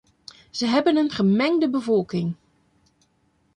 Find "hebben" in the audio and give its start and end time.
0.65-0.97